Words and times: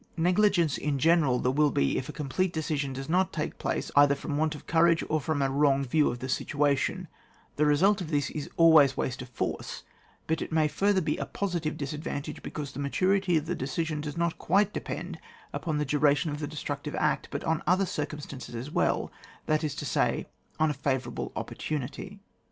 Negligence 0.17 0.79
in 0.79 0.97
general 0.97 1.37
there 1.37 1.51
will 1.51 1.69
be 1.69 1.95
if 1.95 2.09
a 2.09 2.11
complete 2.11 2.51
decision 2.51 2.91
does 2.91 3.07
not 3.07 3.31
take 3.31 3.59
place, 3.59 3.91
either 3.95 4.15
from 4.15 4.35
want 4.35 4.55
of 4.55 4.65
courage 4.65 5.03
or 5.09 5.21
ftom, 5.21 5.45
a 5.45 5.49
wrong 5.51 5.85
view 5.85 6.09
of 6.09 6.17
the 6.17 6.27
situation; 6.27 7.07
the 7.55 7.67
result 7.67 8.01
of 8.01 8.09
this 8.09 8.31
is 8.31 8.49
always 8.57 8.97
waste 8.97 9.21
of 9.21 9.29
force, 9.29 9.83
but 10.25 10.41
it 10.41 10.51
may 10.51 10.67
further 10.67 11.01
be 11.01 11.17
a 11.17 11.27
positive 11.27 11.77
disadvanta^^e, 11.77 12.41
because 12.41 12.71
the 12.71 12.79
maturity 12.79 13.37
of 13.37 13.45
the 13.45 13.53
decision 13.53 14.01
does 14.01 14.17
not 14.17 14.39
quite 14.39 14.73
depend 14.73 15.19
upon 15.53 15.77
the 15.77 15.85
duration 15.85 16.31
of 16.31 16.39
the 16.39 16.47
destructive 16.47 16.95
act, 16.95 17.27
but 17.29 17.43
on 17.43 17.61
other 17.67 17.85
circum 17.85 18.19
stances 18.19 18.55
as 18.55 18.71
well, 18.71 19.11
that 19.45 19.63
is 19.63 19.75
to 19.75 19.85
say, 19.85 20.25
on 20.59 20.71
a 20.71 20.73
fa 20.73 20.97
vourable 20.97 21.31
opportunity. 21.35 22.17